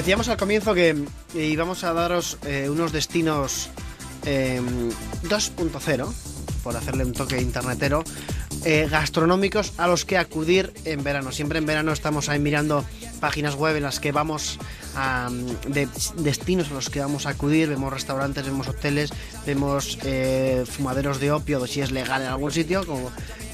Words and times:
Decíamos 0.00 0.30
al 0.30 0.38
comienzo 0.38 0.72
que 0.72 0.96
íbamos 1.34 1.84
a 1.84 1.92
daros 1.92 2.38
eh, 2.46 2.70
unos 2.70 2.90
destinos 2.90 3.68
2.0, 4.24 4.24
em, 4.24 6.12
por 6.62 6.74
hacerle 6.74 7.04
un 7.04 7.12
toque 7.12 7.38
internetero, 7.38 8.02
eh, 8.64 8.88
gastronómicos 8.90 9.74
a 9.76 9.88
los 9.88 10.06
que 10.06 10.16
acudir 10.16 10.72
en 10.86 11.04
verano. 11.04 11.32
Siempre 11.32 11.58
en 11.58 11.66
verano 11.66 11.92
estamos 11.92 12.30
ahí 12.30 12.38
mirando 12.38 12.82
páginas 13.20 13.56
web 13.56 13.76
en 13.76 13.82
las 13.82 14.00
que 14.00 14.10
vamos 14.10 14.58
a, 14.96 15.28
de 15.68 15.86
destinos 16.16 16.70
a 16.70 16.74
los 16.74 16.88
que 16.88 17.00
vamos 17.00 17.26
a 17.26 17.30
acudir, 17.30 17.68
vemos 17.68 17.92
restaurantes, 17.92 18.46
vemos 18.46 18.68
hoteles, 18.68 19.12
vemos 19.44 19.98
eh, 20.04 20.64
fumaderos 20.66 21.20
de 21.20 21.30
opio, 21.30 21.66
si 21.66 21.82
es 21.82 21.90
legal 21.90 22.22
en 22.22 22.28
algún 22.28 22.52
sitio, 22.52 22.86
como 22.86 23.10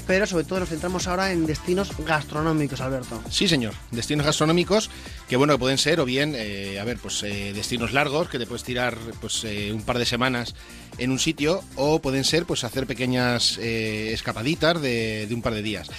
pero 0.07 0.25
sobre 0.25 0.45
todo 0.45 0.61
nos 0.61 0.69
centramos 0.69 1.07
ahora 1.07 1.31
en 1.33 1.45
destinos 1.45 1.91
gastronómicos, 2.05 2.79
Alberto. 2.79 3.21
Sí, 3.29 3.47
señor, 3.47 3.73
destinos 3.91 4.25
gastronómicos 4.25 4.89
que 5.27 5.35
bueno 5.35 5.53
que 5.53 5.59
pueden 5.59 5.77
ser 5.77 5.99
o 5.99 6.05
bien, 6.05 6.33
eh, 6.35 6.79
a 6.79 6.85
ver, 6.85 6.97
pues 6.97 7.21
eh, 7.23 7.51
destinos 7.53 7.91
largos 7.91 8.29
que 8.29 8.39
te 8.39 8.45
puedes 8.45 8.63
tirar 8.63 8.97
pues 9.19 9.43
eh, 9.43 9.71
un 9.73 9.81
par 9.81 9.97
de 9.97 10.05
semanas 10.05 10.55
en 10.97 11.11
un 11.11 11.19
sitio 11.19 11.61
o 11.75 11.99
pueden 11.99 12.23
ser 12.23 12.45
pues 12.45 12.63
hacer 12.63 12.87
pequeñas 12.87 13.57
escapaditas 13.59 14.81
de, 14.81 15.27
un 15.31 15.41
par 15.41 15.53
de 15.53 15.61
días. 15.61 15.89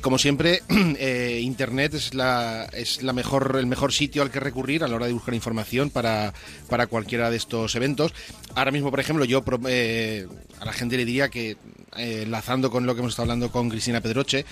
Como 0.00 0.16
siempre, 0.16 0.62
internet 1.40 1.94
es 1.94 2.14
la 2.14 2.64
es 2.72 3.02
la 3.02 3.12
mejor 3.12 3.56
el 3.58 3.66
mejor 3.66 3.92
sitio 3.92 4.22
al 4.22 4.30
que 4.30 4.40
recurrir 4.40 4.84
a 4.84 4.88
la 4.88 4.96
hora 4.96 5.06
de 5.06 5.12
buscar 5.12 5.34
información 5.34 5.90
para 5.90 6.32
para 6.68 6.86
cualquiera 6.86 7.30
de 7.30 7.36
estos 7.36 7.74
eventos. 7.74 8.14
Ahora 8.54 8.70
mismo, 8.70 8.90
por 8.90 9.00
ejemplo, 9.00 9.24
yo 9.24 9.44
a 9.44 10.64
la 10.64 10.72
gente 10.72 10.96
le 10.96 11.04
diría 11.04 11.28
que 11.28 11.58
enlazando 11.98 12.70
con 12.70 12.86
lo 12.86 12.94
que 12.94 13.00
hemos 13.00 13.12
estado 13.12 13.24
hablando 13.24 13.50
con 13.50 13.68
Cristina 13.68 14.00
Pedroche, 14.00 14.44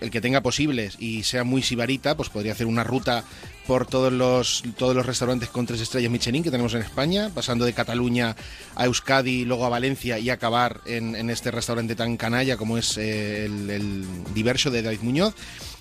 el 0.00 0.10
que 0.10 0.20
tenga 0.20 0.42
posibles 0.42 0.96
y 0.98 1.22
sea 1.22 1.44
muy 1.44 1.62
sibarita, 1.62 2.16
pues 2.16 2.28
podría 2.28 2.52
hacer 2.52 2.66
una 2.66 2.84
ruta 2.84 3.24
por 3.66 3.86
todos 3.86 4.12
los, 4.12 4.62
todos 4.76 4.94
los 4.94 5.06
restaurantes 5.06 5.48
con 5.48 5.66
tres 5.66 5.80
estrellas 5.80 6.10
Michelin 6.10 6.42
que 6.42 6.50
tenemos 6.50 6.74
en 6.74 6.82
España, 6.82 7.30
pasando 7.34 7.64
de 7.64 7.72
Cataluña 7.72 8.36
a 8.74 8.84
Euskadi, 8.84 9.44
luego 9.44 9.64
a 9.64 9.68
Valencia 9.68 10.18
y 10.18 10.30
acabar 10.30 10.80
en, 10.86 11.30
este 11.30 11.50
restaurante 11.50 11.96
tan 11.96 12.16
canalla 12.16 12.56
como 12.56 12.78
es 12.78 12.96
eh, 12.98 13.46
el, 13.46 13.70
el 13.70 14.04
Diverso 14.34 14.70
de 14.70 14.82
David 14.82 15.00
Muñoz. 15.02 15.34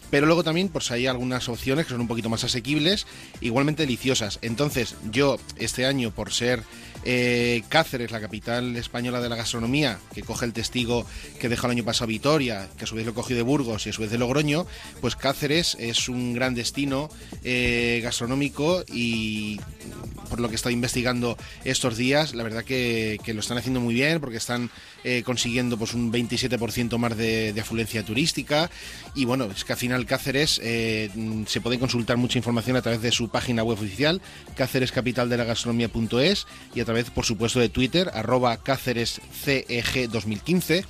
Pero 0.09 0.27
luego 0.27 0.43
también 0.43 0.69
pues 0.69 0.91
hay 0.91 1.07
algunas 1.07 1.49
opciones 1.49 1.85
que 1.85 1.91
son 1.91 2.01
un 2.01 2.07
poquito 2.07 2.29
más 2.29 2.43
asequibles, 2.43 3.07
igualmente 3.41 3.83
deliciosas. 3.83 4.39
Entonces 4.41 4.95
yo 5.11 5.37
este 5.57 5.85
año 5.85 6.11
por 6.11 6.31
ser 6.31 6.63
eh, 7.05 7.63
Cáceres, 7.69 8.09
la 8.09 8.19
capital 8.19 8.75
española 8.75 9.21
de 9.21 9.29
la 9.29 9.35
gastronomía, 9.35 9.99
que 10.13 10.23
coge 10.23 10.45
el 10.45 10.53
testigo 10.53 11.05
que 11.39 11.49
dejó 11.49 11.67
el 11.67 11.71
año 11.71 11.85
pasado 11.85 12.07
Vitoria, 12.07 12.67
que 12.77 12.85
a 12.85 12.87
su 12.87 12.95
vez 12.95 13.05
lo 13.05 13.13
cogió 13.13 13.35
de 13.35 13.43
Burgos 13.43 13.85
y 13.85 13.91
a 13.91 13.93
su 13.93 14.01
vez 14.01 14.09
de 14.09 14.17
Logroño, 14.17 14.65
pues 15.01 15.15
Cáceres 15.15 15.77
es 15.79 16.09
un 16.09 16.33
gran 16.33 16.55
destino 16.55 17.09
eh, 17.43 18.01
gastronómico 18.03 18.83
y 18.91 19.59
por 20.29 20.39
lo 20.39 20.47
que 20.47 20.53
he 20.53 20.55
estado 20.55 20.73
investigando 20.73 21.37
estos 21.63 21.95
días, 21.95 22.33
la 22.33 22.43
verdad 22.43 22.63
que, 22.63 23.19
lo 23.27 23.39
están 23.39 23.57
haciendo 23.57 23.81
muy 23.81 23.93
bien 23.93 24.19
porque 24.19 24.37
están 24.37 24.71
eh, 25.03 25.21
consiguiendo 25.23 25.77
pues 25.77 25.93
un 25.93 26.11
27% 26.11 26.97
más 26.97 27.15
de, 27.17 27.53
afluencia 27.59 28.03
turística. 28.03 28.71
Y 29.13 29.25
bueno, 29.25 29.45
es 29.45 29.63
que 29.63 29.73
al 29.73 29.79
final 29.79 30.05
Cáceres 30.05 30.53
se 30.55 31.61
puede 31.61 31.79
consultar 31.79 32.17
mucha 32.17 32.37
información 32.37 32.77
a 32.77 32.81
través 32.81 33.01
de 33.01 33.11
su 33.11 33.29
página 33.29 33.63
web 33.63 33.77
oficial, 33.77 34.21
cácerescapitaldelagaastronomía.es 34.55 36.47
y 36.73 36.79
a 36.79 36.85
través 36.85 36.94
por 37.13 37.25
supuesto, 37.25 37.59
de 37.59 37.69
Twitter, 37.69 38.09
arroba 38.13 38.57
Cáceres 38.57 39.21
CEG 39.43 40.09
2015. 40.09 40.85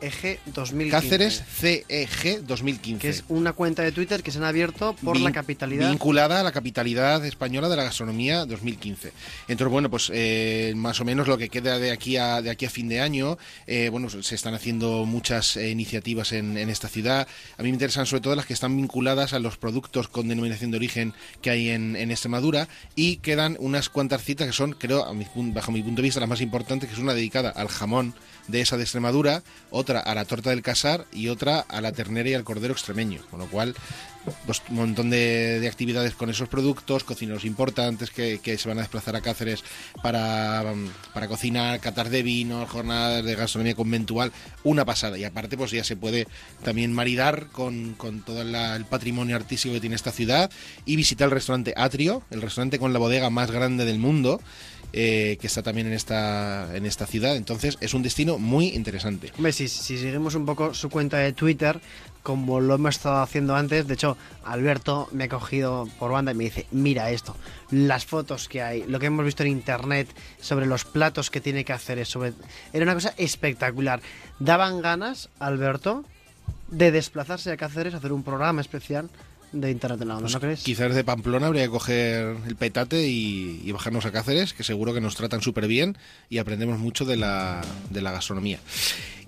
CEG 0.00 0.40
2015. 0.46 0.90
Cáceres 0.90 1.44
CEG 1.46 2.42
2015. 2.46 3.00
Que 3.00 3.08
es 3.08 3.24
una 3.28 3.52
cuenta 3.52 3.82
de 3.82 3.92
Twitter 3.92 4.22
que 4.22 4.30
se 4.30 4.38
han 4.38 4.44
abierto 4.44 4.94
por 5.02 5.20
la 5.20 5.32
capitalidad. 5.32 5.90
Vinculada 5.90 6.40
a 6.40 6.42
la 6.42 6.52
capitalidad 6.52 7.24
española 7.24 7.68
de 7.68 7.76
la 7.76 7.84
gastronomía 7.84 8.46
2015. 8.46 9.12
Entonces, 9.48 9.70
bueno, 9.70 9.90
pues 9.90 10.10
eh, 10.12 10.72
más 10.76 11.00
o 11.00 11.04
menos 11.04 11.28
lo 11.28 11.36
que 11.38 11.48
queda 11.48 11.78
de 11.78 11.90
aquí 11.90 12.16
a, 12.16 12.42
de 12.42 12.50
aquí 12.50 12.66
a 12.66 12.70
fin 12.70 12.88
de 12.88 13.00
año, 13.00 13.38
eh, 13.66 13.88
bueno, 13.90 14.08
se 14.08 14.34
están 14.34 14.54
haciendo 14.54 15.04
muchas 15.04 15.56
eh, 15.56 15.70
iniciativas 15.70 16.32
en, 16.32 16.56
esta 16.70 16.88
ciudad. 16.88 17.26
A 17.58 17.62
mí 17.62 17.68
me 17.68 17.74
interesan 17.74 18.06
sobre 18.06 18.22
todo 18.22 18.36
las 18.36 18.46
que 18.46 18.52
están 18.52 18.76
vinculadas 18.76 19.32
a 19.32 19.38
los 19.38 19.56
productos 19.56 20.08
con 20.08 20.28
denominación 20.28 20.70
de 20.70 20.76
origen 20.76 21.14
que 21.42 21.50
hay 21.50 21.70
en, 21.70 21.96
en 21.96 22.10
Extremadura 22.10 22.68
y 22.94 23.16
quedan 23.16 23.56
unas 23.58 23.88
cuantas 23.88 24.22
citas 24.22 24.46
que 24.46 24.52
son, 24.52 24.72
creo, 24.72 25.04
a 25.04 25.14
mi 25.14 25.26
bajo 25.52 25.72
mi 25.72 25.82
punto 25.82 26.02
de 26.02 26.06
vista, 26.06 26.20
las 26.20 26.28
más 26.28 26.40
importantes, 26.40 26.88
que 26.88 26.94
es 26.94 27.00
una 27.00 27.14
dedicada 27.14 27.50
al 27.50 27.68
jamón 27.68 28.14
de 28.48 28.60
esa 28.60 28.76
de 28.76 28.82
Extremadura, 28.82 29.42
otra 29.70 29.89
a 29.98 30.14
la 30.14 30.24
torta 30.24 30.50
del 30.50 30.62
casar 30.62 31.06
y 31.12 31.28
otra 31.28 31.60
a 31.60 31.80
la 31.80 31.92
ternera 31.92 32.28
y 32.28 32.34
al 32.34 32.44
cordero 32.44 32.72
extremeño. 32.72 33.20
Con 33.30 33.40
lo 33.40 33.46
cual, 33.46 33.74
pues, 34.46 34.62
un 34.68 34.76
montón 34.76 35.10
de, 35.10 35.66
actividades 35.68 36.14
con 36.14 36.30
esos 36.30 36.48
productos, 36.48 37.04
cocineros 37.04 37.44
importantes 37.44 38.10
que, 38.10 38.38
se 38.58 38.68
van 38.68 38.78
a 38.78 38.82
desplazar 38.82 39.16
a 39.16 39.20
Cáceres 39.20 39.64
para, 40.02 40.64
para 41.14 41.28
cocinar, 41.28 41.80
catar 41.80 42.10
de 42.10 42.22
vinos, 42.22 42.68
jornadas 42.68 43.24
de 43.24 43.34
gastronomía 43.34 43.74
conventual, 43.74 44.32
una 44.62 44.84
pasada. 44.84 45.18
Y 45.18 45.24
aparte, 45.24 45.56
pues 45.56 45.70
ya 45.70 45.84
se 45.84 45.96
puede 45.96 46.26
también 46.62 46.92
maridar 46.92 47.48
con, 47.48 47.94
con 47.94 48.20
todo 48.22 48.42
el 48.42 48.84
patrimonio 48.84 49.36
artístico 49.36 49.74
que 49.74 49.80
tiene 49.80 49.96
esta 49.96 50.12
ciudad 50.12 50.50
y 50.84 50.96
visitar 50.96 51.26
el 51.26 51.32
restaurante 51.32 51.74
Atrio, 51.76 52.22
el 52.30 52.42
restaurante 52.42 52.78
con 52.78 52.92
la 52.92 52.98
bodega 52.98 53.30
más 53.30 53.50
grande 53.50 53.84
del 53.84 53.98
mundo 53.98 54.40
eh, 54.92 55.38
que 55.40 55.46
está 55.46 55.62
también 55.62 55.86
en 55.86 55.92
esta, 55.92 56.68
en 56.74 56.84
esta 56.84 57.06
ciudad. 57.06 57.36
Entonces 57.36 57.78
es 57.80 57.94
un 57.94 58.02
destino 58.02 58.38
muy 58.38 58.68
interesante. 58.68 59.32
Si 59.80 59.98
seguimos 59.98 60.34
un 60.34 60.46
poco 60.46 60.74
su 60.74 60.90
cuenta 60.90 61.18
de 61.18 61.32
Twitter, 61.32 61.80
como 62.22 62.60
lo 62.60 62.74
hemos 62.74 62.96
estado 62.96 63.22
haciendo 63.22 63.56
antes, 63.56 63.86
de 63.86 63.94
hecho, 63.94 64.16
Alberto 64.44 65.08
me 65.12 65.24
ha 65.24 65.28
cogido 65.28 65.88
por 65.98 66.12
banda 66.12 66.32
y 66.32 66.34
me 66.34 66.44
dice, 66.44 66.66
mira 66.70 67.10
esto, 67.10 67.34
las 67.70 68.04
fotos 68.04 68.48
que 68.48 68.62
hay, 68.62 68.84
lo 68.84 68.98
que 68.98 69.06
hemos 69.06 69.24
visto 69.24 69.42
en 69.42 69.48
internet 69.48 70.08
sobre 70.40 70.66
los 70.66 70.84
platos 70.84 71.30
que 71.30 71.40
tiene 71.40 71.64
que 71.64 71.72
hacer, 71.72 72.04
sobre... 72.04 72.34
era 72.72 72.84
una 72.84 72.94
cosa 72.94 73.14
espectacular. 73.16 74.00
Daban 74.38 74.82
ganas, 74.82 75.30
Alberto, 75.38 76.04
de 76.68 76.92
desplazarse 76.92 77.50
a 77.50 77.56
Cáceres 77.56 77.94
hacer 77.94 78.12
un 78.12 78.22
programa 78.22 78.60
especial 78.60 79.08
de 79.52 79.70
Internet 79.70 80.00
en 80.02 80.08
la 80.08 80.16
Onda, 80.16 80.28
¿no 80.28 80.32
pues 80.32 80.42
crees? 80.42 80.62
Quizás 80.62 80.94
de 80.94 81.02
Pamplona 81.02 81.48
habría 81.48 81.64
que 81.64 81.70
coger 81.70 82.36
el 82.46 82.56
petate 82.56 83.08
y, 83.08 83.70
bajarnos 83.72 84.06
a 84.06 84.12
Cáceres, 84.12 84.52
que 84.52 84.62
seguro 84.62 84.94
que 84.94 85.00
nos 85.00 85.16
tratan 85.16 85.40
súper 85.40 85.66
bien 85.66 85.96
y 86.28 86.38
aprendemos 86.38 86.78
mucho 86.78 87.04
de 87.04 87.16
la, 87.16 87.60
de 87.90 88.02
la 88.02 88.12
gastronomía. 88.12 88.60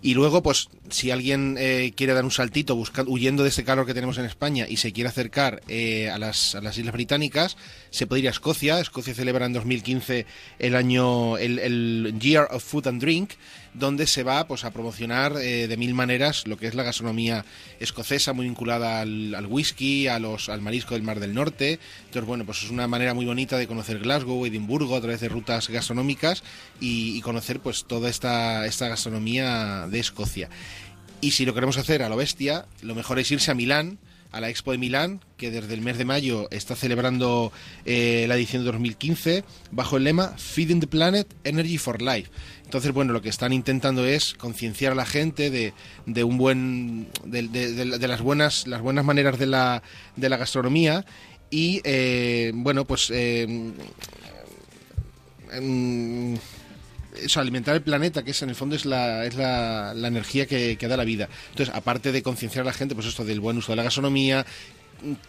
Y 0.03 0.15
luego, 0.15 0.43
pues, 0.43 0.69
si 0.91 1.13
alguien 1.13 1.57
eh, 1.59 1.93
quiere 1.97 2.13
dar 2.13 2.25
un 2.25 2.33
saltito 2.33 2.75
buscando, 2.75 3.13
huyendo 3.13 3.45
de 3.45 3.51
este 3.51 3.63
calor 3.63 3.87
que 3.87 3.95
tenemos 3.95 4.19
en 4.19 4.25
España 4.25 4.67
y 4.69 4.79
se 4.79 4.93
quiere 4.93 5.09
acercar 5.09 5.63
eh, 5.69 6.11
a, 6.11 6.19
las, 6.19 6.57
a 6.57 6.61
las 6.61 6.77
Islas 6.77 6.93
Británicas, 6.93 7.57
se 7.91 8.09
puede 8.09 8.23
ir 8.23 8.29
a 8.29 8.33
Escocia. 8.33 8.81
Escocia 8.81 9.15
celebra 9.15 9.47
en 9.47 9.53
2015 9.53 10.27
el 10.59 10.75
año, 10.75 11.39
el 11.39 12.15
Year 12.19 12.49
of 12.51 12.65
Food 12.65 12.89
and 12.89 13.01
Drink, 13.01 13.31
donde 13.75 14.07
se 14.07 14.23
va 14.23 14.47
pues, 14.47 14.65
a 14.65 14.71
promocionar 14.71 15.37
eh, 15.37 15.67
de 15.67 15.77
mil 15.77 15.95
maneras 15.95 16.47
lo 16.47 16.57
que 16.57 16.67
es 16.67 16.75
la 16.75 16.83
gastronomía 16.83 17.45
escocesa, 17.81 18.33
muy 18.33 18.47
vinculada 18.47 19.01
al, 19.01 19.47
whisky, 19.49 20.09
a 20.09 20.19
los, 20.19 20.49
al 20.49 20.61
marisco 20.61 20.95
del 20.95 21.03
Mar 21.03 21.21
del 21.21 21.35
Norte. 21.35 21.79
Entonces, 22.05 22.25
bueno, 22.25 22.45
pues 22.45 22.63
es 22.63 22.71
una 22.71 22.87
manera 22.87 23.15
muy 23.15 23.25
bonita 23.25 23.57
de 23.57 23.67
conocer 23.67 23.99
Glasgow, 23.99 24.45
Edimburgo, 24.45 24.97
a 24.97 25.01
través 25.01 25.21
de 25.21 25.29
rutas 25.29 25.69
gastronómicas 25.69 26.43
y, 26.81 27.21
conocer 27.23 27.61
pues 27.61 27.85
toda 27.85 28.11
esta, 28.11 28.67
esta 28.67 28.89
gastronomía 28.89 29.87
de 29.89 30.01
Escocia. 30.01 30.51
Y 31.21 31.31
si 31.31 31.47
lo 31.47 31.55
queremos 31.55 31.79
hacer 31.79 32.03
a 32.03 32.09
lo 32.09 32.17
bestia, 32.17 32.67
lo 32.83 32.97
mejor 32.97 33.21
es 33.21 33.31
irse 33.31 33.53
a 33.53 33.55
Milán, 33.55 33.99
a 34.33 34.41
la 34.41 34.49
Expo 34.49 34.73
de 34.73 34.79
Milán, 34.79 35.21
que 35.37 35.51
desde 35.51 35.75
el 35.75 35.83
mes 35.83 35.99
de 35.99 36.05
mayo 36.05 36.49
está 36.51 36.75
celebrando 36.75 37.53
eh, 37.85 38.25
la 38.29 38.35
edición 38.35 38.65
de 38.65 38.73
2015 38.73 39.45
bajo 39.71 39.99
el 39.99 40.05
lema 40.05 40.35
Feeding 40.39 40.81
the 40.81 40.87
Planet, 40.87 41.33
Energy 41.45 41.79
for 41.79 42.01
Life. 42.01 42.31
Entonces, 42.65 42.93
bueno, 42.93 43.13
lo 43.13 43.21
que 43.21 43.29
están 43.29 43.53
intentando 43.53 44.07
es 44.07 44.35
concienciar 44.35 44.93
a 44.93 44.95
la 44.95 45.05
gente 45.05 45.51
de, 45.51 45.75
de 46.07 46.25
un 46.25 46.39
buen, 46.39 47.09
de, 47.25 48.09
las 48.09 48.23
buenas, 48.23 48.67
las 48.67 48.81
buenas 48.81 49.05
maneras 49.05 49.39
de 49.39 49.47
la, 49.47 49.83
de 50.17 50.29
la 50.31 50.39
gastronomía 50.39 51.05
y, 51.51 51.83
eh, 51.85 52.51
bueno, 52.55 52.87
pues 52.87 53.11
eh, 53.11 53.43
em, 55.53 56.39
eso, 57.17 57.41
alimentar 57.41 57.75
el 57.75 57.83
planeta, 57.83 58.23
que 58.23 58.31
es 58.31 58.43
en 58.43 58.49
el 58.49 58.55
fondo 58.55 58.77
es 58.77 58.85
la, 58.85 59.25
es 59.25 59.35
la, 59.35 59.95
la 59.95 60.09
energía 60.09 60.47
que, 60.47 60.77
que, 60.77 60.89
da 60.89 60.97
la 60.97 61.05
vida. 61.05 61.29
Entonces, 61.51 61.75
aparte 61.75 62.13
de 62.13 62.23
concienciar 62.23 62.63
a 62.63 62.67
la 62.67 62.73
gente, 62.73 62.95
pues 62.95 63.07
esto 63.07 63.25
del 63.25 63.41
buen 63.41 63.59
uso 63.59 63.73
de 63.73 63.77
la 63.77 63.83
gastronomía, 63.83 64.47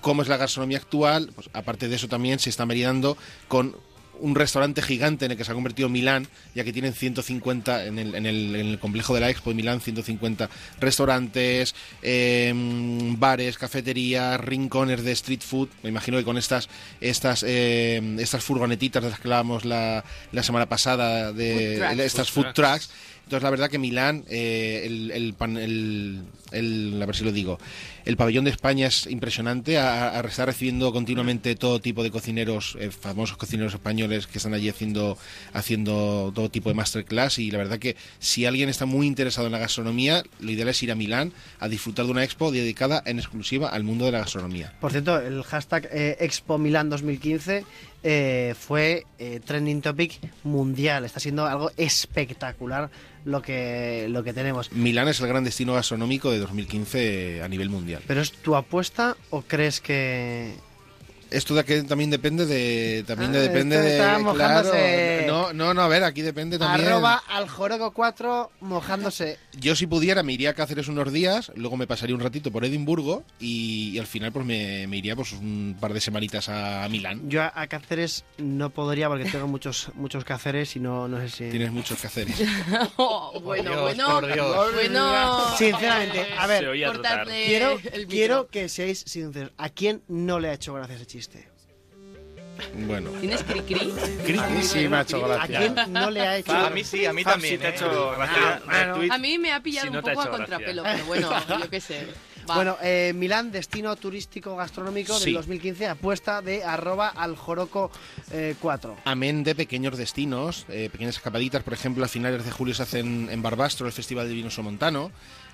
cómo 0.02 0.22
es 0.22 0.28
la 0.28 0.38
gastronomía 0.38 0.78
actual, 0.78 1.32
pues 1.34 1.50
aparte 1.54 1.88
de 1.88 1.96
eso 1.96 2.08
también 2.08 2.40
se 2.40 2.50
está 2.50 2.66
meridando 2.66 3.18
con 3.48 3.76
un 4.24 4.36
restaurante 4.36 4.82
gigante 4.82 5.26
en 5.26 5.32
el 5.32 5.38
que 5.38 5.44
se 5.44 5.52
ha 5.52 5.54
convertido 5.54 5.90
Milán, 5.90 6.28
ya 6.56 6.64
que 6.64 6.72
tienen 6.72 6.94
150 6.94 7.86
en 7.86 8.00
el, 8.00 8.16
en 8.16 8.26
el, 8.26 8.56
en 8.56 8.68
el 8.68 8.80
complejo 8.80 9.14
de 9.14 9.20
la 9.20 9.30
Expo 9.30 9.50
de 9.50 9.56
Milán, 9.58 9.82
150 9.82 10.50
restaurantes, 10.80 11.76
em, 12.02 13.20
bares, 13.20 13.58
cafeterías, 13.58 14.40
rincones 14.40 15.04
de 15.04 15.12
street 15.12 15.42
food. 15.42 15.68
Me 15.84 15.90
imagino 15.90 16.18
que 16.18 16.24
con 16.24 16.38
estas 16.38 16.70
estas 17.02 17.44
em, 17.44 18.18
estas 18.18 18.44
furgonetitas 18.44 19.04
de 19.04 19.10
las 19.10 19.20
que 19.20 19.28
hablábamos 19.28 19.66
la, 19.66 20.06
la 20.32 20.44
semana 20.44 20.68
pasada, 20.68 21.34
de 21.34 22.06
estas 22.06 22.32
food 22.32 22.54
trucks 22.54 22.90
Entonces, 23.24 23.44
la 23.44 23.50
verdad 23.50 23.70
que 23.70 23.80
Milán, 23.80 24.26
eh, 24.30 24.84
el, 24.86 25.12
el, 25.12 25.36
el- 25.58 26.22
el- 26.52 27.00
a 27.02 27.06
ver 27.06 27.16
si 27.16 27.24
lo 27.24 27.32
digo, 27.32 27.58
el 28.06 28.16
pabellón 28.18 28.46
de 28.46 28.52
España 28.52 28.86
es 28.88 29.08
impresionante, 29.08 29.78
a, 29.80 30.10
a- 30.10 30.22
está 30.22 30.46
recibiendo 30.46 30.92
continuamente 30.92 31.56
todo 31.56 31.80
tipo 31.80 32.04
de 32.04 32.12
cocineros, 32.12 32.78
eh, 32.80 32.92
famosos 32.92 33.38
cocineros 33.38 33.74
españoles 33.74 34.28
que 34.28 34.38
están 34.38 34.54
allí 34.54 34.70
haciendo, 34.70 35.18
haciendo 35.54 36.32
todo 36.36 36.50
tipo 36.50 36.70
de 36.70 36.76
masterclass 36.76 37.40
y 37.40 37.50
la 37.50 37.60
verdad 37.60 37.80
que 37.80 37.96
si 38.20 38.46
alguien 38.46 38.70
está 38.70 38.86
muy 38.86 39.08
interesado 39.08 39.48
en 39.48 39.54
la 39.54 39.60
gastronomía, 39.60 40.24
lo 40.40 40.52
ideal 40.52 40.68
es 40.70 40.84
ir 40.84 40.92
a 40.92 40.96
Milán 40.96 41.32
a 41.60 41.70
disfrutar 41.70 42.06
de 42.06 42.12
una 42.12 42.24
expo 42.24 42.52
dedicada 42.52 43.02
en 43.06 43.20
exclusiva 43.20 43.70
al 43.70 43.84
mundo 43.84 44.06
de 44.06 44.12
la 44.12 44.20
gastronomía. 44.20 44.74
Por 44.82 44.92
cierto, 44.92 45.20
el 45.20 45.44
hashtag 45.44 45.88
eh, 45.92 46.18
Expo 46.20 46.58
Milán 46.58 46.90
2015 46.90 47.64
eh, 48.04 48.54
fue 48.60 49.06
eh, 49.18 49.40
trending 49.44 49.82
topic 49.82 50.20
mundial. 50.44 51.06
Está 51.06 51.20
siendo 51.20 51.46
algo 51.46 51.72
espectacular 51.78 52.90
lo 53.26 53.42
que, 53.42 54.08
lo 54.10 54.24
que 54.24 54.34
tenemos. 54.34 54.72
Milán 54.72 55.08
es 55.08 55.20
el 55.22 55.28
gran 55.28 55.44
destino 55.44 55.74
gastronómico 55.74 56.32
de 56.32 56.40
2015 56.40 57.42
a 57.44 57.48
nivel 57.48 57.70
mundial. 57.70 58.02
¿Pero 58.06 58.22
es 58.22 58.32
tu 58.32 58.56
apuesta 58.56 59.16
o 59.30 59.42
crees 59.42 59.80
que...? 59.80 60.54
Esto 61.32 61.56
de 61.56 61.64
que 61.64 61.84
también 61.84 62.10
depende 62.10 62.46
de 62.46 63.04
también 63.08 63.32
Ah, 63.32 63.34
de- 63.36 63.42
depende 63.50 63.80
de 63.82 63.92
está 63.92 64.04
claro, 64.16 64.24
mojándose. 64.24 65.24
no 65.28 65.54
no 65.54 65.74
no 65.74 65.82
a 65.82 65.88
ver 65.88 66.04
aquí 66.04 66.22
depende 66.22 66.58
también 66.60 66.90
Arroba 66.90 67.24
al 67.28 67.48
Joroco 67.50 67.92
4 67.92 68.52
mojándose. 68.62 69.40
yo 69.54 69.76
si 69.76 69.88
pudiera 69.88 70.24
me 70.24 70.34
iría 70.34 70.52
a 70.52 70.54
Cáceres 70.54 70.88
unos 70.88 71.12
días 71.12 71.52
luego 71.56 71.78
me 71.78 71.88
pasaría 71.88 72.16
un 72.16 72.22
ratito 72.22 72.52
por 72.52 72.66
Edimburgo 72.66 73.24
y, 73.40 73.92
y 73.94 74.00
al 74.00 74.08
final 74.08 74.32
pues 74.32 74.46
me, 74.46 74.86
me 74.88 74.98
iría 74.98 75.16
pues 75.16 75.34
un 75.34 75.76
par 75.80 75.94
de 75.94 76.02
semanitas 76.02 76.50
a, 76.50 76.88
Milán 76.90 77.30
Yo 77.30 77.42
a, 77.42 77.52
a 77.56 77.68
Cáceres 77.68 78.26
no 78.38 78.70
podría 78.70 79.08
porque 79.10 79.26
tengo 79.26 79.48
muchos 79.48 79.90
muchos 79.96 80.24
Cáceres 80.26 80.76
y 80.76 80.80
no, 80.80 81.08
no 81.08 81.20
sé 81.20 81.30
si... 81.30 81.50
tienes 81.50 81.72
muchos 81.72 82.00
Cáceres 82.00 82.42
Oh, 82.98 83.40
bueno, 83.42 83.72
Dios, 83.72 83.82
bueno, 83.82 84.08
por 84.10 84.34
Dios. 84.34 84.74
bueno. 84.74 85.58
Sinceramente, 85.58 86.26
a 86.38 86.48
ver, 86.48 86.66
quiero, 87.46 87.80
el 87.92 88.08
quiero 88.08 88.48
que 88.48 88.70
seáis 88.70 89.04
sinceros. 89.08 89.52
¿A 89.58 89.70
quién 89.70 90.02
no 90.08 90.40
le 90.40 90.50
ha 90.50 90.54
hecho 90.54 90.74
gracia 90.74 90.96
ese 90.96 91.06
chiste? 91.14 91.48
bueno 92.88 93.12
¿Tienes 93.22 93.44
cri 93.44 93.62
cri? 93.62 93.94
Sí, 94.64 94.88
me 94.88 94.98
ha 94.98 95.02
hecho 95.02 95.24
¿A 95.24 95.28
gracia. 95.28 95.60
quién 95.60 95.94
no 95.94 96.10
le 96.10 96.22
ha 96.22 96.38
hecho 96.38 96.52
A 96.52 96.70
mí 96.72 96.84
sí, 96.84 97.06
a 97.06 97.14
mí 97.14 97.24
también. 97.24 97.54
sí 97.54 97.58
te 97.60 97.68
ha 97.68 97.70
¿eh? 97.70 97.74
hecho 97.76 98.12
gracia. 98.18 98.62
A 99.12 99.18
mí 99.20 99.38
me 99.38 99.52
ha 99.54 99.60
pillado 99.62 99.88
Si 99.88 99.94
no 99.94 100.00
un 100.00 100.06
poco 100.06 100.22
a 100.22 100.24
hecho 100.24 100.32
gracia. 100.32 100.38
contrapelo, 100.38 100.82
pero 100.84 101.06
bueno, 101.06 101.30
yo 101.60 101.70
qué 101.70 101.80
sé. 101.80 102.08
Va. 102.50 102.56
Bueno, 102.56 102.78
eh, 102.82 103.14
Milán, 103.16 103.52
destino 103.52 103.96
turístico 103.96 104.56
gastronómico 104.56 105.18
Sí. 105.18 105.26
del 105.26 105.34
2015, 105.36 105.88
apuesta 105.88 106.42
de 106.42 106.64
arroba 106.64 107.08
al 107.10 107.36
Joroco 107.36 107.90
eh, 108.32 108.56
4. 108.62 108.98
Amén 109.06 109.44
de 109.44 109.56
pequeños 109.56 109.98
destinos, 109.98 110.66
eh, 110.70 110.90
pequeñas 110.92 111.16
escapaditas, 111.16 111.64
por 111.64 111.74
ejemplo, 111.74 112.04
a 112.04 112.08
finales 112.08 112.44
de 112.44 112.52
julio 112.52 112.74
se 112.74 112.84
hace 112.84 113.00
en, 113.00 113.30
en 113.32 113.42
Barbastro 113.42 113.88
el 113.88 113.94
Festival 113.94 114.28
de 114.28 114.34
Vino 114.34 114.50
Somontano, 114.50 115.12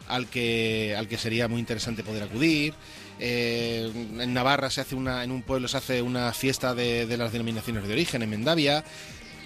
al 0.08 0.28
que, 0.28 0.96
al 0.98 1.08
que 1.08 1.18
sería 1.18 1.48
muy 1.48 1.60
interesante 1.60 2.04
poder 2.04 2.24
acudir. 2.24 2.74
Eh, 3.20 3.92
en 4.20 4.34
Navarra 4.34 4.70
se 4.70 4.82
hace 4.82 4.96
una, 4.96 5.24
en 5.24 5.32
un 5.32 5.44
pueblo 5.44 5.68
se 5.68 5.78
hace 5.78 6.02
una 6.02 6.32
fiesta 6.34 6.74
de, 6.74 7.06
de 7.06 7.18
las 7.18 7.32
denominaciones 7.32 7.86
de 7.88 7.94
origen, 7.94 8.22
en 8.24 8.30
Mendavia. 8.30 8.84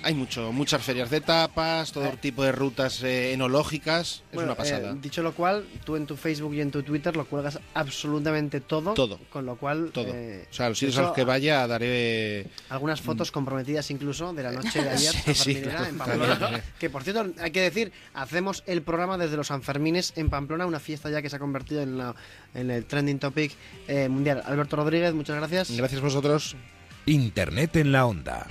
Hay 0.06 0.14
mucho, 0.16 0.52
muchas 0.52 0.84
ferias 0.84 1.10
de 1.10 1.22
tapas, 1.22 1.92
todo 1.94 2.10
tipo 2.20 2.44
de 2.44 2.52
rutas 2.52 3.02
eh, 3.04 3.32
enológicas. 3.34 4.24
Es 4.30 4.36
Bueno, 4.36 4.50
una 4.52 4.56
pasada. 4.58 4.92
eh, 4.92 4.96
dicho 5.02 5.24
lo 5.24 5.34
cual, 5.34 5.66
tú 5.86 5.96
en 5.96 6.06
tu 6.06 6.18
Facebook 6.18 6.54
y 6.54 6.62
en 6.62 6.72
tu 6.72 6.84
Twitter 6.84 7.16
lo 7.16 7.26
cuelgas 7.26 7.58
absolutamente 7.74 8.60
todo. 8.60 8.94
Todo. 8.94 9.18
Con 9.30 9.46
lo 9.46 9.56
cual. 9.56 9.92
todo. 9.94 10.08
eh, 10.14 10.46
o 10.50 10.54
sea, 10.54 10.68
los 10.70 10.78
sitios 10.78 10.98
a 10.98 11.04
los 11.04 11.12
que 11.14 11.24
vaya 11.24 11.66
daré 11.68 12.48
Algunas 12.70 13.00
fotos 13.02 13.32
comprometidas 13.32 13.90
incluso 13.92 14.34
de 14.34 14.44
la 14.44 14.52
noche 14.52 14.82
de 14.84 14.90
ayer, 14.92 15.14
Sí, 15.14 15.34
sí, 15.34 15.56
claro, 15.62 15.86
en 15.86 15.98
Pamplona. 15.98 16.38
también. 16.40 16.64
Que 16.80 16.90
por 16.90 17.04
cierto, 17.04 17.26
hay 17.42 17.52
que 17.52 17.62
decir, 17.62 17.92
hacemos 18.14 18.64
el 18.68 18.82
programa 18.82 19.18
desde 19.18 19.38
los 19.38 19.48
Sanfermines 19.48 20.14
en 20.18 20.30
Pamplona, 20.30 20.66
una 20.66 20.80
fiesta 20.82 21.10
ya 21.10 21.22
que 21.22 21.30
se 21.30 21.38
ha 21.38 21.40
convertido 21.40 21.82
en, 21.82 21.98
la- 21.98 22.14
en 22.54 22.70
el 22.72 22.86
trending 22.86 23.20
topic 23.20 23.54
eh, 23.88 24.10
mundial. 24.10 24.44
Alberto 24.46 24.76
Rodríguez, 24.76 25.14
muchas 25.14 25.38
gracias. 25.38 25.72
Gracias 25.72 26.02
a 26.02 26.04
vosotros. 26.04 26.56
Internet 27.06 27.76
en 27.76 27.92
la 27.92 28.06
onda. 28.06 28.48